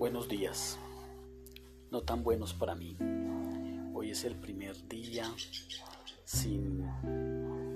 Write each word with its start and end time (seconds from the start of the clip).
Buenos 0.00 0.28
días, 0.30 0.78
no 1.90 2.00
tan 2.00 2.24
buenos 2.24 2.54
para 2.54 2.74
mí. 2.74 2.96
Hoy 3.92 4.12
es 4.12 4.24
el 4.24 4.34
primer 4.34 4.88
día 4.88 5.30
sin 6.24 6.86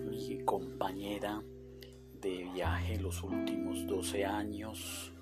mi 0.08 0.42
compañera 0.42 1.42
de 2.22 2.48
viaje 2.54 2.98
los 2.98 3.22
últimos 3.22 3.86
12 3.86 4.24
años 4.24 5.12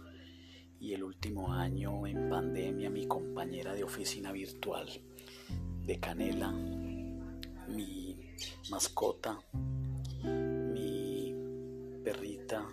y 0.78 0.92
el 0.92 1.02
último 1.02 1.52
año 1.52 2.06
en 2.06 2.30
pandemia 2.30 2.88
mi 2.88 3.08
compañera 3.08 3.74
de 3.74 3.82
oficina 3.82 4.30
virtual 4.30 4.88
de 5.84 5.98
Canela, 5.98 6.52
mi 7.66 8.16
mascota, 8.70 9.40
mi 10.22 11.34
perrita 12.04 12.64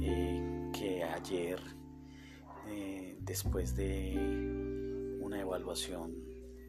eh, 0.00 0.70
que 0.72 1.02
ayer 1.02 1.58
después 3.26 3.74
de 3.74 5.18
una 5.20 5.40
evaluación 5.40 6.14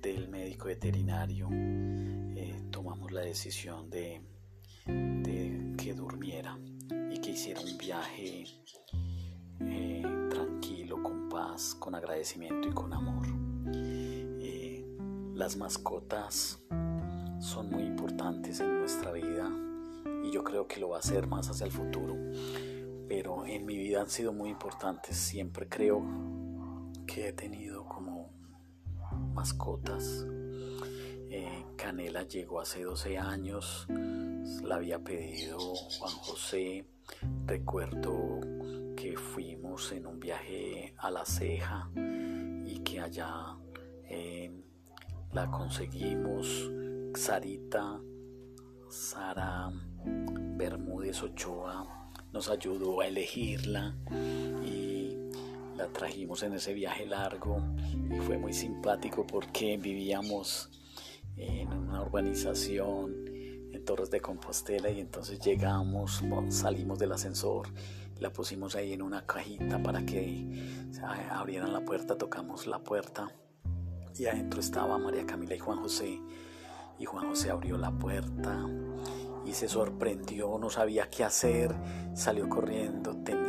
del 0.01 0.27
médico 0.27 0.65
veterinario, 0.65 1.47
eh, 1.51 2.63
tomamos 2.71 3.11
la 3.11 3.21
decisión 3.21 3.89
de, 3.89 4.21
que 5.77 5.93
durmiera 5.93 6.57
y 7.11 7.19
que 7.21 7.31
hiciera 7.31 7.61
un 7.61 7.77
viaje 7.77 8.45
eh, 9.61 10.03
tranquilo, 10.29 11.01
con 11.03 11.29
paz, 11.29 11.75
con 11.75 11.93
agradecimiento 11.95 12.67
y 12.67 12.71
con 12.71 12.91
amor. 12.91 13.27
las 15.35 15.55
mascotas 15.55 16.59
son 17.39 17.69
muy 17.69 17.83
importantes 17.83 18.59
en 18.59 18.79
nuestra 18.79 19.11
vida 19.11 19.47
y 20.23 20.31
yo 20.31 20.43
creo 20.43 20.67
que 20.67 20.79
lo 20.79 20.89
va 20.89 20.97
a 20.97 21.01
ser 21.03 21.27
más 21.27 21.47
hacia 21.47 21.65
el 21.65 21.71
futuro 21.71 22.15
pero 23.07 23.45
en 23.45 23.65
mi 23.65 23.77
vida 23.77 24.01
han 24.01 24.09
sido 24.09 24.33
muy 24.33 24.49
importantes. 24.49 25.15
Siempre 25.15 25.67
creo 25.69 26.03
que 27.07 27.29
he 27.29 27.33
tenido 27.33 27.85
como 27.85 28.29
mascotas. 29.33 30.25
Eh, 31.29 31.65
Canela 31.75 32.23
llegó 32.23 32.61
hace 32.61 32.83
12 32.83 33.17
años, 33.17 33.87
la 34.63 34.75
había 34.75 34.99
pedido 34.99 35.57
Juan 35.59 36.13
José. 36.13 36.85
Recuerdo 37.45 38.41
que 38.95 39.15
fuimos 39.17 39.91
en 39.93 40.05
un 40.05 40.19
viaje 40.19 40.93
a 40.97 41.09
la 41.09 41.25
ceja 41.25 41.89
y 42.65 42.79
que 42.83 42.99
allá 42.99 43.57
eh, 44.03 44.51
la 45.33 45.49
conseguimos. 45.49 46.69
Sarita, 47.15 47.99
Sara 48.89 49.71
Bermúdez 50.05 51.23
Ochoa 51.23 52.11
nos 52.31 52.49
ayudó 52.49 53.01
a 53.01 53.07
elegirla 53.07 53.95
la 55.77 55.87
trajimos 55.87 56.41
en 56.43 56.53
ese 56.53 56.73
viaje 56.73 57.05
largo 57.05 57.61
y 58.09 58.19
fue 58.21 58.37
muy 58.37 58.51
simpático 58.51 59.25
porque 59.27 59.77
vivíamos 59.77 60.69
en 61.35 61.71
una 61.71 62.01
urbanización 62.01 63.25
en 63.71 63.85
Torres 63.85 64.09
de 64.09 64.19
Compostela 64.19 64.89
y 64.89 64.99
entonces 64.99 65.39
llegamos, 65.39 66.23
salimos 66.49 66.97
del 66.97 67.11
ascensor, 67.11 67.67
la 68.19 68.33
pusimos 68.33 68.75
ahí 68.75 68.93
en 68.93 69.03
una 69.03 69.25
cajita 69.25 69.81
para 69.83 70.03
que 70.03 70.83
abrieran 71.29 71.71
la 71.73 71.85
puerta, 71.85 72.17
tocamos 72.17 72.65
la 72.65 72.79
puerta 72.79 73.31
y 74.17 74.25
adentro 74.25 74.59
estaba 74.59 74.97
María 74.97 75.27
Camila 75.27 75.55
y 75.55 75.59
Juan 75.59 75.79
José 75.79 76.19
y 76.97 77.05
Juan 77.05 77.29
José 77.29 77.51
abrió 77.51 77.77
la 77.77 77.91
puerta 77.91 78.65
y 79.45 79.53
se 79.53 79.69
sorprendió, 79.69 80.57
no 80.57 80.71
sabía 80.71 81.09
qué 81.09 81.23
hacer, 81.23 81.73
salió 82.15 82.49
corriendo, 82.49 83.15
tenía 83.23 83.46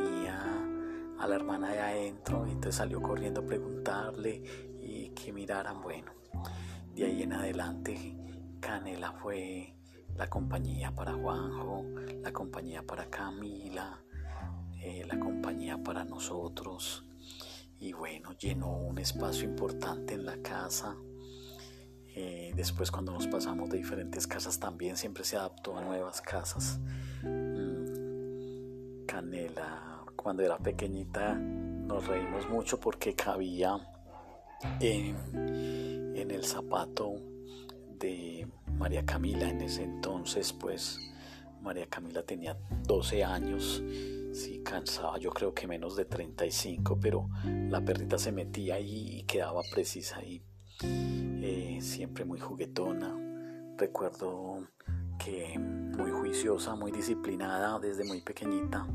la 1.29 1.37
hermana 1.37 1.73
de 1.73 1.81
adentro, 1.81 2.47
y 2.47 2.53
entonces 2.53 2.77
salió 2.77 3.01
corriendo 3.01 3.41
a 3.41 3.47
preguntarle 3.47 4.43
y 4.81 5.11
que 5.11 5.33
miraran, 5.33 5.83
bueno, 5.83 6.13
de 6.95 7.05
ahí 7.05 7.23
en 7.23 7.33
adelante 7.33 8.17
Canela 8.61 9.13
fue 9.13 9.75
la 10.17 10.29
compañía 10.29 10.95
para 10.95 11.15
Juanjo, 11.15 11.85
la 12.23 12.33
compañía 12.33 12.83
para 12.83 13.09
Camila, 13.09 14.03
eh, 14.81 15.05
la 15.07 15.19
compañía 15.19 15.83
para 15.83 16.05
nosotros 16.05 17.05
y 17.79 17.93
bueno, 17.93 18.33
llenó 18.33 18.77
un 18.77 18.99
espacio 18.99 19.45
importante 19.45 20.15
en 20.15 20.27
la 20.27 20.37
casa 20.39 20.97
eh, 22.21 22.53
después 22.57 22.91
cuando 22.91 23.13
nos 23.13 23.29
pasamos 23.29 23.71
de 23.71 23.77
diferentes 23.77 24.27
casas 24.27 24.59
también 24.59 24.97
siempre 24.97 25.23
se 25.23 25.37
adaptó 25.37 25.79
a 25.79 25.85
nuevas 25.85 26.21
casas. 26.21 26.81
Mm, 27.23 29.07
Canela, 29.07 29.98
cuando 30.23 30.43
era 30.43 30.59
pequeñita 30.59 31.35
nos 31.35 32.07
reímos 32.07 32.49
mucho 32.51 32.79
porque 32.79 33.15
cabía 33.15 33.79
en, 34.81 35.17
el 36.15 36.45
zapato 36.45 37.15
de 37.99 38.47
María 38.77 39.05
Camila. 39.07 39.49
En 39.49 39.63
ese 39.63 39.85
entonces 39.85 40.53
pues 40.53 40.99
María 41.63 41.87
Camila 41.87 42.23
tenía 42.23 42.59
12 42.87 43.25
años. 43.25 43.83
Sí, 44.33 44.61
cansaba, 44.63 45.19
yo 45.19 45.31
creo 45.31 45.55
que 45.55 45.67
menos 45.67 45.97
de 45.97 46.05
35, 46.05 46.99
pero 47.01 47.29
la 47.71 47.81
perrita 47.81 48.19
se 48.19 48.31
metía 48.31 48.75
ahí 48.75 49.21
y 49.21 49.23
quedaba 49.23 49.63
precisa 49.73 50.19
ahí. 50.19 50.43
Eh, 50.83 51.79
siempre 51.81 52.25
muy 52.25 52.39
juguetona. 52.39 53.17
Recuerdo 53.79 54.69
muy 55.59 56.11
juiciosa, 56.11 56.75
muy 56.77 56.93
disciplinada 56.93 57.79
desde 57.79 58.05
muy 58.05 58.21
pequeñita, 58.21 58.87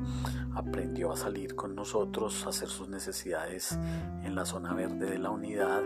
aprendió 0.56 1.12
a 1.12 1.18
salir 1.18 1.56
con 1.56 1.76
nosotros, 1.76 2.46
a 2.46 2.50
hacer 2.50 2.70
sus 2.70 2.88
necesidades 2.88 3.74
en 4.24 4.36
la 4.36 4.46
zona 4.46 4.74
verde 4.74 5.10
de 5.10 5.20
la 5.20 5.30
unidad 5.30 5.82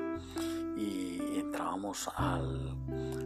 y 0.75 1.39
entrábamos 1.39 2.09
al 2.15 2.77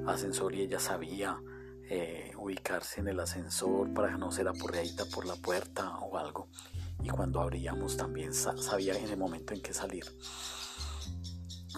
ascensor 0.07 0.55
y 0.55 0.61
ella 0.61 0.79
sabía 0.79 1.41
eh, 1.89 2.31
ubicarse 2.37 3.01
en 3.01 3.09
el 3.09 3.19
ascensor 3.19 3.93
para 3.93 4.17
no 4.17 4.31
ser 4.31 4.47
apurreadita 4.47 5.03
por 5.13 5.25
la 5.25 5.35
puerta 5.35 5.97
o 5.97 6.17
algo. 6.17 6.47
Y 7.03 7.09
cuando 7.09 7.41
abríamos 7.41 7.97
también 7.97 8.33
sabía 8.33 8.97
en 8.97 9.09
el 9.09 9.17
momento 9.17 9.53
en 9.53 9.61
que 9.61 9.73
salir. 9.73 10.05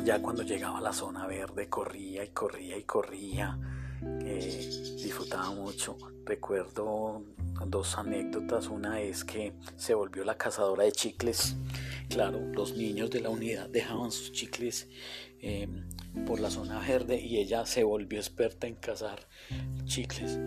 Ya 0.03 0.21
cuando 0.21 0.43
llegaba 0.43 0.79
a 0.79 0.81
la 0.81 0.93
zona 0.93 1.25
verde 1.25 1.69
corría 1.69 2.23
y 2.23 2.29
corría 2.29 2.77
y 2.77 2.83
corría. 2.83 3.57
Eh, 4.25 4.97
disfrutaba 5.01 5.51
mucho. 5.51 5.97
Recuerdo 6.25 7.23
dos 7.67 7.97
anécdotas. 7.97 8.67
Una 8.67 9.01
es 9.01 9.23
que 9.23 9.53
se 9.75 9.93
volvió 9.93 10.23
la 10.23 10.37
cazadora 10.37 10.83
de 10.83 10.91
chicles. 10.91 11.55
Claro, 12.09 12.39
los 12.53 12.75
niños 12.75 13.09
de 13.09 13.21
la 13.21 13.29
unidad 13.29 13.69
dejaban 13.69 14.11
sus 14.11 14.31
chicles 14.31 14.87
em, 15.39 15.89
por 16.25 16.39
la 16.39 16.49
zona 16.49 16.79
verde 16.79 17.19
y 17.19 17.37
ella 17.37 17.65
se 17.65 17.83
volvió 17.83 18.19
experta 18.19 18.67
en 18.67 18.75
cazar 18.75 19.27
chicles. 19.85 20.39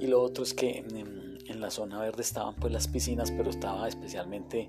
Y 0.00 0.06
lo 0.06 0.20
otro 0.22 0.44
es 0.44 0.54
que 0.54 0.78
en, 0.78 1.38
en 1.46 1.60
la 1.60 1.70
zona 1.70 2.00
verde 2.00 2.22
estaban 2.22 2.54
pues 2.56 2.72
las 2.72 2.88
piscinas, 2.88 3.30
pero 3.30 3.50
estaba 3.50 3.88
especialmente 3.88 4.68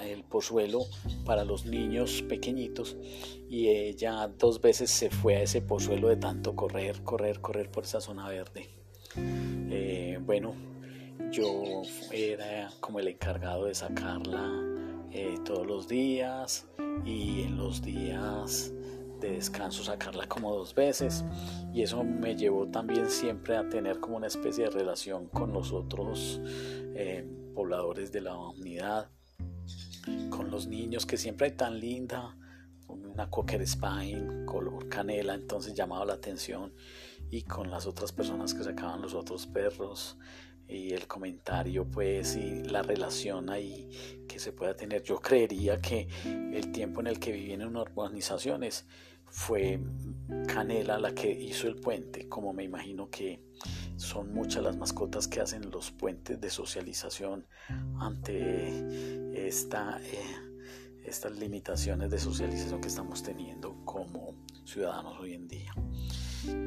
el 0.00 0.24
pozuelo 0.24 0.80
para 1.24 1.44
los 1.44 1.66
niños 1.66 2.22
pequeñitos 2.22 2.96
y 3.48 3.68
ella 3.68 4.28
dos 4.28 4.60
veces 4.60 4.90
se 4.90 5.10
fue 5.10 5.36
a 5.36 5.42
ese 5.42 5.60
pozuelo 5.60 6.08
de 6.08 6.16
tanto 6.16 6.56
correr, 6.56 7.02
correr, 7.02 7.40
correr 7.40 7.70
por 7.70 7.84
esa 7.84 8.00
zona 8.00 8.28
verde. 8.28 8.70
Eh, 9.16 10.18
bueno, 10.24 10.54
yo 11.30 11.82
era 12.12 12.70
como 12.80 13.00
el 13.00 13.08
encargado 13.08 13.66
de 13.66 13.74
sacarla 13.74 14.50
eh, 15.12 15.36
todos 15.44 15.66
los 15.66 15.88
días 15.88 16.66
y 17.04 17.42
en 17.42 17.56
los 17.56 17.82
días 17.82 18.72
de 19.20 19.32
descanso 19.32 19.84
sacarla 19.84 20.26
como 20.26 20.54
dos 20.54 20.74
veces 20.74 21.24
y 21.74 21.82
eso 21.82 22.02
me 22.02 22.36
llevó 22.36 22.66
también 22.68 23.10
siempre 23.10 23.56
a 23.56 23.68
tener 23.68 24.00
como 24.00 24.16
una 24.16 24.28
especie 24.28 24.64
de 24.64 24.70
relación 24.70 25.26
con 25.26 25.52
los 25.52 25.72
otros 25.72 26.40
eh, 26.44 27.26
pobladores 27.54 28.10
de 28.12 28.22
la 28.22 28.36
unidad 28.38 29.10
con 30.30 30.50
los 30.50 30.66
niños 30.66 31.06
que 31.06 31.16
siempre 31.16 31.48
hay 31.48 31.52
tan 31.52 31.78
linda, 31.80 32.36
una 32.88 33.30
Cocker 33.30 33.66
Spine 33.66 34.44
color 34.46 34.88
canela, 34.88 35.34
entonces 35.34 35.74
llamaba 35.74 36.04
la 36.04 36.14
atención 36.14 36.72
y 37.30 37.42
con 37.42 37.70
las 37.70 37.86
otras 37.86 38.12
personas 38.12 38.52
que 38.54 38.64
sacaban 38.64 39.00
los 39.00 39.14
otros 39.14 39.46
perros 39.46 40.18
y 40.66 40.92
el 40.92 41.06
comentario 41.06 41.84
pues 41.84 42.36
y 42.36 42.62
la 42.62 42.82
relación 42.82 43.50
ahí 43.50 43.88
que 44.28 44.38
se 44.38 44.52
pueda 44.52 44.74
tener. 44.76 45.02
Yo 45.02 45.20
creería 45.20 45.80
que 45.80 46.08
el 46.24 46.72
tiempo 46.72 47.00
en 47.00 47.08
el 47.08 47.18
que 47.18 47.32
viví 47.32 47.52
en 47.52 47.76
urbanizaciones 47.76 48.86
fue 49.26 49.80
Canela 50.46 50.98
la 50.98 51.14
que 51.14 51.30
hizo 51.30 51.68
el 51.68 51.76
puente, 51.76 52.28
como 52.28 52.52
me 52.52 52.64
imagino 52.64 53.08
que 53.10 53.42
son 54.00 54.32
muchas 54.32 54.62
las 54.62 54.76
mascotas 54.78 55.28
que 55.28 55.40
hacen 55.40 55.70
los 55.70 55.90
puentes 55.90 56.40
de 56.40 56.48
socialización 56.48 57.46
ante 57.98 59.46
esta, 59.46 60.00
eh, 60.02 61.02
estas 61.04 61.38
limitaciones 61.38 62.10
de 62.10 62.18
socialización 62.18 62.80
que 62.80 62.88
estamos 62.88 63.22
teniendo 63.22 63.84
como 63.84 64.34
ciudadanos 64.64 65.18
hoy 65.20 65.34
en 65.34 65.48
día. 65.48 65.74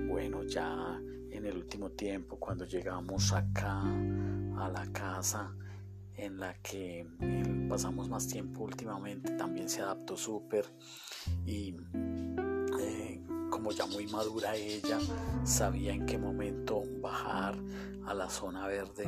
Bueno, 0.08 0.44
ya 0.44 1.02
en 1.32 1.46
el 1.46 1.58
último 1.58 1.90
tiempo, 1.90 2.38
cuando 2.38 2.66
llegamos 2.66 3.34
acá 3.34 3.82
a 3.82 4.70
la 4.72 4.88
casa, 4.94 5.56
en 6.16 6.38
la 6.38 6.54
que 6.62 7.08
pasamos 7.68 8.10
más 8.10 8.28
tiempo 8.28 8.64
últimamente, 8.64 9.32
también 9.32 9.68
se 9.68 9.82
adaptó 9.82 10.16
súper 10.16 10.66
y 11.48 11.76
eh, 13.64 13.68
como 13.68 13.72
ya 13.72 13.86
muy 13.86 14.08
madura 14.08 14.56
ella, 14.56 15.00
sabía 15.46 15.94
en 15.94 16.06
qué 16.06 16.18
momento 16.18 16.84
bajar 17.02 17.56
a 18.06 18.14
la 18.14 18.30
zona 18.30 18.68
verde, 18.68 19.06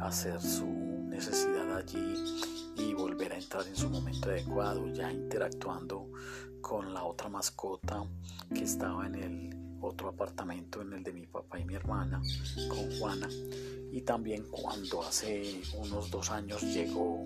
hacer 0.00 0.40
su 0.40 0.66
necesidad 0.66 1.76
allí 1.76 2.14
y 2.76 2.94
volver 2.94 3.32
a 3.32 3.38
entrar 3.38 3.66
en 3.66 3.76
su 3.76 3.88
momento 3.88 4.28
adecuado, 4.28 4.88
ya 4.88 5.12
interactuando 5.12 6.10
con 6.60 6.92
la 6.92 7.04
otra 7.04 7.28
mascota 7.28 8.04
que 8.52 8.64
estaba 8.64 9.06
en 9.06 9.14
el 9.14 9.56
otro 9.80 10.08
apartamento, 10.08 10.82
en 10.82 10.94
el 10.94 11.02
de 11.02 11.12
mi 11.12 11.26
papá 11.26 11.60
y 11.60 11.64
mi 11.64 11.74
hermana, 11.74 12.20
con 12.68 12.98
Juana. 12.98 13.28
Y 13.92 14.02
también 14.02 14.44
cuando 14.50 15.02
hace 15.02 15.62
unos 15.76 16.10
dos 16.10 16.30
años 16.30 16.62
llegó 16.62 17.24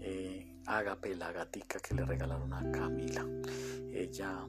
eh, 0.00 0.54
Agape, 0.66 1.16
la 1.16 1.32
gatica 1.32 1.80
que 1.80 1.94
le 1.94 2.04
regalaron 2.04 2.52
a 2.52 2.70
Camila. 2.70 3.24
Ella 3.92 4.46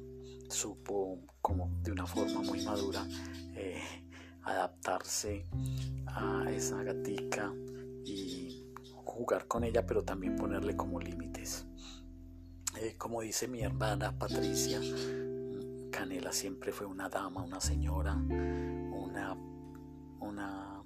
supo 0.49 1.19
como 1.41 1.79
de 1.83 1.91
una 1.91 2.05
forma 2.05 2.41
muy 2.41 2.63
madura 2.63 3.05
eh, 3.55 3.81
adaptarse 4.43 5.45
a 6.07 6.45
esa 6.49 6.83
gatica 6.83 7.53
y 8.05 8.65
jugar 9.03 9.47
con 9.47 9.63
ella, 9.63 9.85
pero 9.85 10.03
también 10.03 10.35
ponerle 10.35 10.75
como 10.75 10.99
límites. 10.99 11.65
Eh, 12.81 12.95
como 12.97 13.21
dice 13.21 13.47
mi 13.47 13.61
hermana 13.61 14.17
Patricia, 14.17 14.79
Canela 15.91 16.31
siempre 16.31 16.71
fue 16.71 16.87
una 16.87 17.09
dama, 17.09 17.43
una 17.43 17.59
señora, 17.59 18.13
una, 18.13 19.35
una 20.19 20.83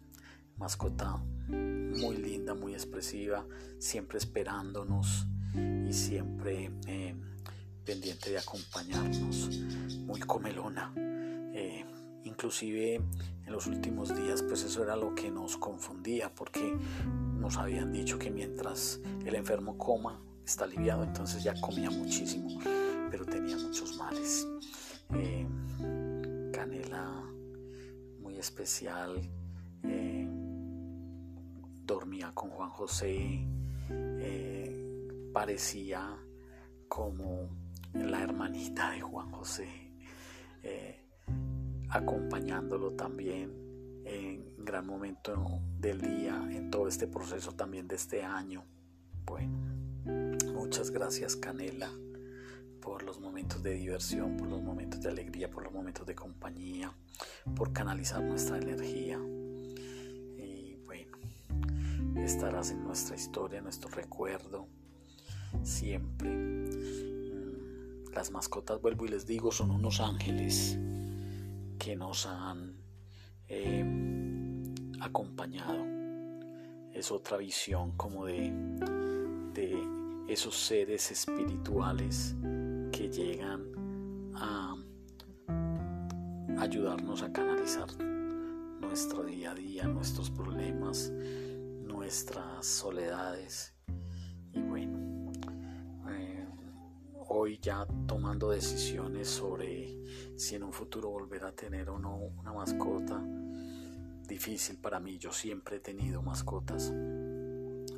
mascota 0.57 1.21
muy 1.47 2.17
linda, 2.17 2.53
muy 2.53 2.73
expresiva, 2.73 3.45
siempre 3.79 4.17
esperándonos 4.17 5.27
y 5.55 5.93
siempre 5.93 6.71
eh, 6.87 7.15
pendiente 7.83 8.31
de 8.31 8.37
acompañarnos, 8.37 9.49
muy 10.05 10.19
comelona. 10.21 10.93
Eh, 11.53 11.85
inclusive 12.23 12.95
en 12.95 13.51
los 13.51 13.67
últimos 13.67 14.15
días 14.15 14.41
pues 14.41 14.63
eso 14.63 14.83
era 14.83 14.95
lo 14.95 15.13
que 15.13 15.29
nos 15.29 15.57
confundía 15.57 16.33
porque 16.33 16.75
nos 17.37 17.57
habían 17.57 17.91
dicho 17.91 18.17
que 18.17 18.31
mientras 18.31 18.99
el 19.25 19.35
enfermo 19.35 19.77
coma 19.77 20.19
está 20.43 20.63
aliviado 20.63 21.03
entonces 21.03 21.43
ya 21.43 21.53
comía 21.61 21.91
muchísimo 21.91 22.59
pero 23.11 23.25
tenía 23.25 23.57
muchos 23.57 23.97
males 23.97 24.47
eh, 25.13 25.45
canela 26.51 27.23
muy 28.19 28.39
especial 28.39 29.29
eh, 29.83 30.27
dormía 31.85 32.31
con 32.33 32.49
Juan 32.49 32.69
José 32.69 33.45
parecía 35.33 36.15
como 36.87 37.49
la 37.93 38.21
hermanita 38.21 38.91
de 38.91 39.01
Juan 39.01 39.31
José, 39.31 39.67
eh, 40.63 40.99
acompañándolo 41.89 42.93
también 42.93 43.51
en 44.05 44.53
gran 44.57 44.85
momento 44.85 45.61
del 45.79 46.01
día, 46.01 46.35
en 46.51 46.71
todo 46.71 46.87
este 46.87 47.07
proceso 47.07 47.53
también 47.53 47.87
de 47.87 47.95
este 47.95 48.23
año. 48.23 48.65
Bueno, 49.25 49.57
muchas 50.53 50.91
gracias 50.91 51.35
Canela 51.35 51.89
por 52.81 53.03
los 53.03 53.19
momentos 53.21 53.63
de 53.63 53.75
diversión, 53.75 54.35
por 54.35 54.49
los 54.49 54.61
momentos 54.61 54.99
de 55.01 55.09
alegría, 55.09 55.49
por 55.49 55.63
los 55.63 55.71
momentos 55.71 56.05
de 56.05 56.15
compañía, 56.15 56.93
por 57.55 57.71
canalizar 57.71 58.21
nuestra 58.21 58.57
energía. 58.57 59.17
Y 60.37 60.75
bueno, 60.85 61.17
estarás 62.17 62.71
en 62.71 62.83
nuestra 62.83 63.15
historia, 63.15 63.61
nuestro 63.61 63.89
recuerdo, 63.89 64.67
siempre 65.63 67.12
las 68.13 68.31
mascotas, 68.31 68.81
vuelvo 68.81 69.05
y 69.05 69.09
les 69.09 69.25
digo, 69.25 69.51
son 69.51 69.71
unos 69.71 69.99
ángeles 69.99 70.77
que 71.77 71.95
nos 71.95 72.25
han 72.25 72.77
eh, 73.47 73.83
acompañado. 75.01 75.85
Es 76.93 77.11
otra 77.11 77.37
visión 77.37 77.91
como 77.97 78.25
de, 78.25 78.51
de 79.53 79.77
esos 80.27 80.55
seres 80.55 81.11
espirituales 81.11 82.35
que 82.91 83.09
llegan 83.09 83.65
a 84.35 84.75
ayudarnos 86.59 87.23
a 87.23 87.33
canalizar 87.33 87.87
nuestro 88.79 89.23
día 89.23 89.51
a 89.51 89.55
día, 89.55 89.87
nuestros 89.87 90.29
problemas, 90.29 91.11
nuestras 91.81 92.65
soledades 92.65 93.72
hoy 97.43 97.59
ya 97.61 97.85
tomando 98.07 98.51
decisiones 98.51 99.27
sobre 99.27 99.97
si 100.37 100.55
en 100.55 100.63
un 100.63 100.71
futuro 100.71 101.09
volver 101.09 101.43
a 101.43 101.51
tener 101.51 101.89
o 101.89 101.99
no 101.99 102.15
una 102.15 102.53
mascota. 102.53 103.21
Difícil 104.25 104.77
para 104.77 105.01
mí, 105.01 105.17
yo 105.17 105.33
siempre 105.33 105.75
he 105.75 105.79
tenido 105.81 106.21
mascotas. 106.21 106.93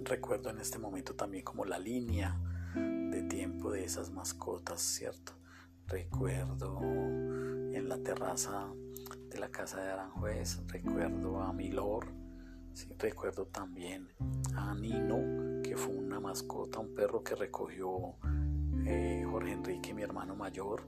Recuerdo 0.04 0.50
en 0.50 0.58
este 0.58 0.80
momento 0.80 1.14
también 1.14 1.44
como 1.44 1.64
la 1.64 1.78
línea 1.78 2.40
de 2.74 3.22
tiempo 3.30 3.70
de 3.70 3.84
esas 3.84 4.10
mascotas, 4.10 4.82
¿cierto? 4.82 5.34
Recuerdo 5.86 6.80
en 6.82 7.88
la 7.88 8.00
terraza 8.00 8.74
de 9.30 9.38
la 9.38 9.50
casa 9.50 9.80
de 9.80 9.92
Aranjuez, 9.92 10.60
recuerdo 10.70 11.40
a 11.40 11.54
Milor, 11.54 12.08
sí, 12.74 12.88
recuerdo 12.98 13.46
también 13.46 14.08
a 14.56 14.74
Nino, 14.74 15.62
que 15.62 15.78
fue 15.78 15.94
una 15.94 16.20
mascota, 16.20 16.80
un 16.80 16.96
perro 16.96 17.24
que 17.24 17.36
recogió 17.36 18.16
eh, 18.86 19.26
Jorge 19.30 19.52
Enrique, 19.52 19.94
mi 19.94 20.04
hermano 20.04 20.36
mayor, 20.36 20.88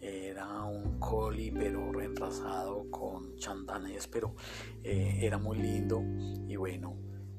era 0.00 0.64
un 0.64 0.98
coli 0.98 1.50
pero 1.50 1.92
reemplazado 1.92 2.90
con 2.90 3.36
chandanés, 3.36 4.08
pero 4.08 4.34
eh, 4.82 5.18
era 5.22 5.38
muy 5.38 5.58
lindo. 5.58 6.02
Y 6.48 6.56
bueno, 6.56 6.96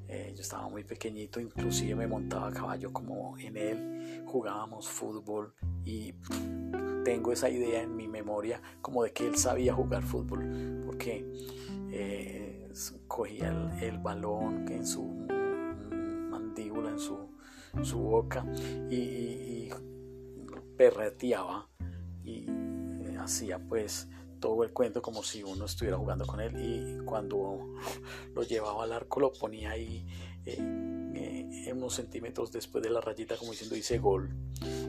eh, 0.08 0.34
yo 0.36 0.42
estaba 0.42 0.70
muy 0.70 0.84
pequeñito, 0.84 1.40
inclusive 1.40 1.96
me 1.96 2.08
montaba 2.08 2.48
a 2.48 2.52
caballo 2.52 2.92
como 2.92 3.38
en 3.38 3.58
él, 3.58 4.24
jugábamos 4.26 4.88
fútbol 4.88 5.54
y 5.84 6.14
tengo 7.04 7.32
esa 7.32 7.50
idea 7.50 7.82
en 7.82 7.96
mi 7.96 8.08
memoria 8.08 8.62
como 8.82 9.04
de 9.04 9.12
que 9.12 9.28
él 9.28 9.36
sabía 9.36 9.74
jugar 9.74 10.04
fútbol, 10.04 10.84
porque 10.86 11.26
cogía 13.08 13.50
el, 13.82 14.00
balón 14.00 14.68
en 14.70 14.86
su 14.86 15.04
mandíbula, 16.30 16.90
en 16.90 17.00
su, 17.00 17.30
su 17.84 18.00
boca 18.00 18.46
y 18.90 19.70
perreteaba 20.78 21.68
y 22.24 22.46
eh, 22.48 23.18
hacía 23.20 23.60
pues 23.60 24.08
todo 24.40 24.64
el 24.64 24.72
cuento 24.72 25.02
como 25.02 25.24
si 25.24 25.44
uno 25.44 25.66
estuviera 25.66 25.98
jugando 25.98 26.26
con 26.26 26.42
él. 26.42 26.54
Y 26.60 27.06
cuando 27.06 27.76
lo 28.34 28.44
llevaba 28.44 28.84
al 28.84 28.94
arco 28.94 29.20
lo 29.20 29.34
ponía 29.34 29.72
ahí 29.72 30.06
eh, 30.46 30.58
eh, 31.16 31.74
unos 31.74 31.96
centímetros 31.96 32.52
después 32.52 32.84
de 32.84 32.90
la 32.90 33.02
rayita 33.02 33.36
como 33.38 33.52
diciendo 33.52 33.76
hice 33.76 33.98
gol 33.98 34.30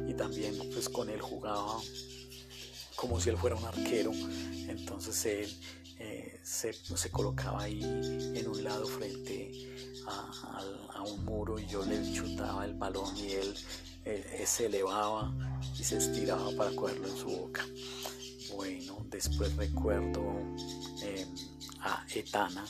y 0.07 0.15
también 0.15 0.55
pues 0.73 0.89
con 0.89 1.09
él 1.09 1.21
jugaba 1.21 1.79
como 2.97 3.21
si 3.21 3.31
él 3.31 3.37
fuera 3.37 3.57
un 3.57 3.65
arquero. 3.65 4.13
Entonces 4.69 5.25
él 5.27 5.49
se, 6.43 6.73
se, 6.75 7.11
colocaba 7.11 7.63
ahí 7.63 7.83
en 7.83 8.49
un 8.49 8.63
lado 8.63 8.85
frente 8.87 9.51
a, 10.07 10.61
a, 10.95 11.03
un 11.03 11.25
muro 11.25 11.59
y 11.59 11.67
yo 11.67 11.83
le 11.85 12.13
chutaba 12.13 12.67
el 12.67 12.75
balón 12.75 13.17
y 13.17 13.33
él 13.33 13.55
se 14.47 14.67
elevaba 14.67 15.33
y 15.79 15.85
se 15.85 15.99
estiraba 15.99 16.51
para 16.57 16.75
cogerlo 16.75 17.09
en 17.09 17.17
su 17.17 17.27
boca. 17.27 17.65
Bueno, 18.55 19.05
después 19.11 19.55
recuerdo 19.57 20.23
em, 21.03 21.29
a 21.81 22.05
Etana, 22.15 22.65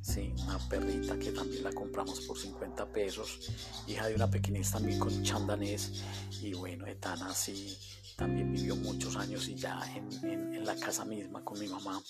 ¿sí? 0.00 0.32
una 0.42 0.58
perrita 0.68 1.18
que 1.18 1.32
también 1.32 1.64
la 1.64 1.72
compramos 1.72 2.20
por 2.20 2.38
50 2.38 2.86
pesos, 2.92 3.50
hija 3.86 4.06
de 4.06 4.14
una 4.14 4.30
pequeñez 4.30 4.70
también 4.70 4.98
con 4.98 5.22
chandanés. 5.22 6.02
Y 6.42 6.52
bueno, 6.52 6.86
Etana 6.86 7.34
sí 7.34 7.76
también 8.16 8.52
vivió 8.52 8.76
muchos 8.76 9.16
años 9.16 9.48
y 9.48 9.56
ya 9.56 9.80
en, 9.96 10.64
la 10.64 10.76
casa 10.76 11.04
misma 11.04 11.44
con 11.44 11.58
mi 11.60 11.68
mamá 11.68 12.02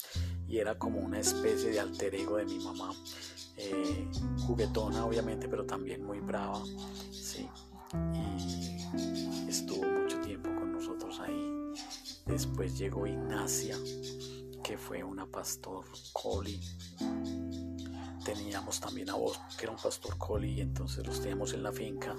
y 0.47 0.59
era 0.59 0.79
como 0.79 1.01
una 1.01 1.19
especie 1.19 1.71
de 1.71 1.81
alter 1.81 2.15
ego 2.15 2.37
de 2.37 2.45
mi 2.45 2.59
mamá. 2.59 2.95
Eh, 3.57 4.09
juguetona 4.47 5.05
obviamente, 5.07 5.49
pero 5.49 5.65
también 5.65 6.05
muy 6.05 6.21
brava. 6.21 6.63
¿sí? 7.11 7.49
Y 8.13 9.49
estuvo 9.49 9.85
mucho 9.85 10.21
tiempo 10.21 10.49
con 10.49 10.73
nosotros 10.73 11.21
ahí. 11.21 11.53
Después 12.27 12.79
llegó 12.79 13.07
Ignacia, 13.07 13.77
que 14.63 14.79
fue 14.79 15.03
una 15.03 15.27
pastor 15.27 15.85
coli. 16.13 16.61
Teníamos 18.25 18.81
también 18.81 19.11
a 19.11 19.15
vos, 19.15 19.39
que 19.59 19.65
era 19.65 19.73
un 19.73 19.83
pastor 19.83 20.17
coli, 20.17 20.61
entonces 20.61 21.07
los 21.07 21.21
teníamos 21.21 21.53
en 21.53 21.63
la 21.63 21.73
finca, 21.73 22.17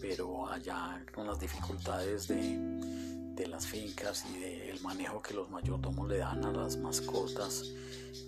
pero 0.00 0.48
allá 0.48 1.04
con 1.12 1.26
las 1.26 1.40
dificultades 1.40 2.28
de, 2.28 3.11
de 3.42 3.48
las 3.48 3.66
fincas 3.66 4.24
y 4.32 4.38
del 4.38 4.80
manejo 4.82 5.20
que 5.20 5.34
los 5.34 5.50
mayordomos 5.50 6.08
le 6.08 6.18
dan 6.18 6.44
a 6.44 6.52
las 6.52 6.76
mascotas. 6.76 7.72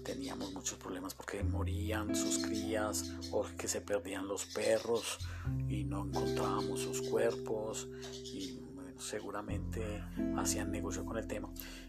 Teníamos 0.04 0.52
muchos 0.52 0.76
problemas 0.76 1.14
porque 1.14 1.42
morían 1.44 2.16
sus 2.16 2.38
crías 2.38 3.12
o 3.30 3.46
que 3.56 3.68
se 3.68 3.80
perdían 3.80 4.26
los 4.26 4.46
perros 4.46 5.18
y 5.68 5.84
no 5.84 6.06
encontrábamos 6.06 6.80
sus 6.80 7.02
cuerpos 7.02 7.88
y 8.24 8.60
seguramente 8.98 10.02
hacían 10.36 10.72
negocio 10.72 11.04
con 11.04 11.16
el 11.16 11.28
tema. 11.28 11.48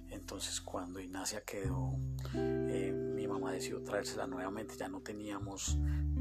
Entonces 0.09 0.61
cuando 0.61 0.99
Ignacia 0.99 1.41
quedó, 1.43 1.97
eh, 2.35 2.91
mi 2.93 3.27
mamá 3.27 3.51
decidió 3.51 3.81
traérsela 3.81 4.27
nuevamente, 4.27 4.75
ya 4.77 4.87
no 4.87 5.01
teníamos 5.01 5.77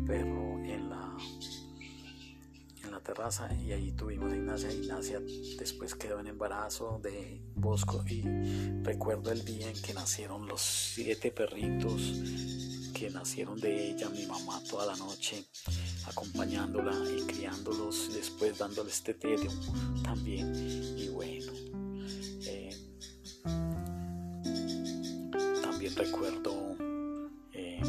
perro 0.07 0.59
en 0.65 0.89
la 0.89 1.15
la 2.95 3.01
terraza 3.01 3.53
y 3.55 3.73
ahí 3.73 3.91
tuvimos 3.93 4.33
a 4.33 4.37
Ignacia. 4.37 4.73
Ignacia 4.73 5.21
después 5.59 5.97
quedó 5.97 6.21
en 6.21 6.29
embarazo 6.29 7.01
de 7.03 7.43
Bosco 7.57 8.05
y 8.09 8.23
recuerdo 8.85 9.33
el 9.33 9.45
día 9.45 9.69
en 9.69 9.83
que 9.83 9.93
nacieron 9.95 10.47
los 10.47 10.61
siete 10.61 11.33
perritos 11.33 12.01
que 12.95 13.11
nacieron 13.11 13.59
de 13.61 13.91
ella, 13.91 14.09
mi 14.11 14.25
mamá 14.27 14.63
toda 14.71 14.87
la 14.87 14.97
noche 14.97 15.45
acompañándola 16.07 16.95
y 17.11 17.23
criándolos, 17.23 18.15
después 18.15 18.57
dándoles 18.59 19.03
teterio 19.03 19.51
también. 20.05 20.55
Y 20.97 21.09
bueno, 21.09 21.53
eh, 22.47 22.77
también 25.61 25.97
recuerdo 25.97 26.77
eh, 27.53 27.83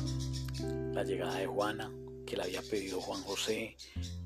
la 0.93 1.03
llegada 1.03 1.35
de 1.35 1.45
Juana, 1.45 1.91
que 2.25 2.35
la 2.35 2.45
había 2.45 2.63
pedido 2.63 2.99
Juan 2.99 3.21
José, 3.21 3.77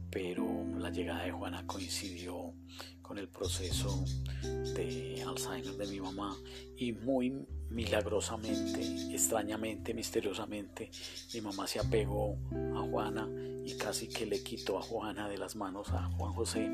pero 0.10 0.44
la 0.80 0.90
llegada 0.90 1.24
de 1.24 1.32
Juana 1.32 1.66
coincidió 1.66 2.54
con 3.02 3.18
el 3.18 3.28
proceso 3.28 4.06
de 4.44 5.24
Alzheimer 5.28 5.76
de 5.76 5.88
mi 5.88 6.00
mamá 6.00 6.38
y 6.78 6.92
muy 6.94 7.34
milagrosamente, 7.70 9.14
extrañamente, 9.14 9.94
misteriosamente, 9.94 10.92
mi 11.34 11.42
mamá 11.42 11.68
se 11.68 11.80
apegó 11.80 12.38
a 12.76 12.82
Juana 12.82 13.28
y 13.66 13.76
casi 13.78 14.08
que 14.08 14.26
le 14.26 14.44
quitó 14.44 14.78
a 14.78 14.82
Juana 14.82 15.28
de 15.28 15.38
las 15.38 15.56
manos 15.56 15.90
a 15.90 16.04
Juan 16.18 16.34
José 16.34 16.70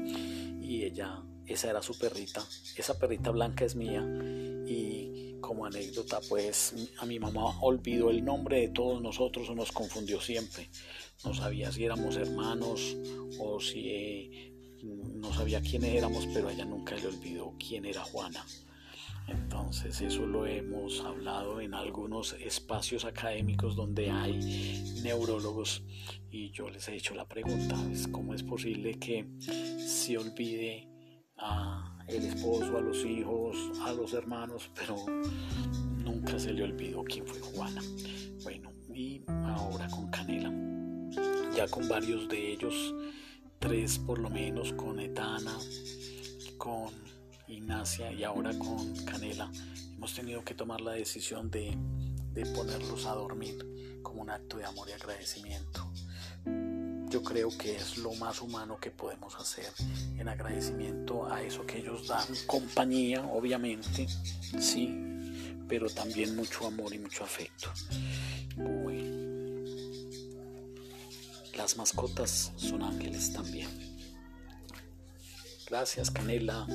y 0.62 0.84
ella, 0.84 1.24
esa 1.46 1.70
era 1.70 1.82
su 1.82 1.98
perrita, 1.98 2.44
esa 2.78 2.98
perrita 2.98 3.32
blanca 3.32 3.66
es 3.66 3.76
mía 3.76 4.06
y 4.68 5.38
como 5.40 5.66
anécdota 5.66 6.20
pues 6.28 6.92
a 6.98 7.06
mi 7.06 7.20
mamá 7.20 7.62
olvidó 7.62 8.10
el 8.10 8.26
nombre 8.26 8.62
de 8.62 8.70
todos 8.70 9.02
nosotros 9.02 9.50
o 9.50 9.56
nos 9.56 9.72
confundió 9.72 10.20
siempre, 10.20 10.70
no 11.24 11.34
sabía 11.34 11.72
si 11.72 11.86
éramos 11.86 12.18
hermanos 12.18 12.98
o 13.40 13.60
si 13.60 13.90
eh, 13.90 14.54
no 14.84 15.34
sabía 15.34 15.62
quiénes 15.62 15.96
éramos, 15.96 16.28
pero 16.34 16.50
ella 16.50 16.66
nunca 16.66 16.96
le 16.96 17.08
olvidó 17.08 17.54
quién 17.60 17.86
era 17.86 18.04
Juana. 18.04 18.46
Entonces 19.28 20.02
eso 20.02 20.26
lo 20.28 20.46
hemos 20.46 21.00
hablado 21.02 21.60
en 21.60 21.74
algunos 21.74 22.34
espacios 22.34 23.06
académicos 23.06 23.76
donde 23.76 24.12
hay 24.12 25.02
neurólogos 25.04 25.84
y 26.30 26.52
yo 26.52 26.70
les 26.70 26.88
he 26.90 26.96
hecho 26.96 27.16
la 27.16 27.28
pregunta, 27.28 27.76
¿cómo 28.12 28.36
es 28.36 28.44
posible 28.44 29.00
que 29.00 29.28
se 29.80 30.18
olvide 30.18 30.88
a 31.38 31.98
el 32.08 32.24
esposo, 32.24 32.78
a 32.78 32.82
los 32.82 33.04
hijos, 33.04 33.58
a 33.82 33.94
los 33.94 34.14
hermanos, 34.14 34.70
pero 34.76 34.96
nunca 36.04 36.38
se 36.38 36.54
le 36.54 36.64
olvidó 36.64 37.04
quién 37.04 37.26
fue 37.26 37.40
Juana? 37.40 37.82
Bueno, 38.44 38.72
y 38.94 39.24
ahora 39.28 39.88
con 39.88 40.08
Canela, 40.12 40.54
ya 41.56 41.68
con 41.68 41.88
varios 41.90 42.30
de 42.30 42.52
ellos 42.54 42.94
tres 43.60 44.00
por 44.00 44.20
lo 44.20 44.30
menos 44.30 44.74
con 44.74 45.00
Etana, 45.00 45.58
con 46.58 46.92
Ignacia 47.48 48.12
y 48.12 48.24
ahora 48.24 48.58
con 48.58 48.96
Canela, 49.06 49.52
hemos 49.96 50.14
tenido 50.14 50.44
que 50.44 50.54
tomar 50.54 50.82
la 50.82 50.92
decisión 50.94 51.50
de, 51.52 51.78
de 52.34 52.46
ponerlos 52.48 53.06
a 53.06 53.14
dormir 53.14 54.00
como 54.02 54.22
un 54.22 54.30
acto 54.30 54.58
de 54.58 54.66
amor 54.66 54.90
y 54.90 54.94
agradecimiento. 54.94 55.92
Yo 57.10 57.24
creo 57.24 57.50
que 57.58 57.76
es 57.76 57.98
lo 57.98 58.14
más 58.16 58.42
humano 58.42 58.78
que 58.78 58.92
podemos 58.92 59.36
hacer 59.36 59.72
en 60.18 60.28
agradecimiento 60.28 61.32
a 61.32 61.42
eso 61.42 61.66
que 61.66 61.80
ellos 61.80 62.08
dan, 62.08 62.26
compañía, 62.46 63.24
obviamente, 63.24 64.08
sí, 64.60 64.90
pero 65.68 65.90
también 65.90 66.36
mucho 66.36 66.68
amor 66.68 66.94
y 66.94 67.00
mucho 67.00 67.24
afecto. 67.24 67.70
Las 71.66 71.78
mascotas 71.78 72.52
son 72.58 72.84
ángeles 72.84 73.34
también. 73.34 73.68
Gracias, 75.68 76.12
Canela. 76.12 76.68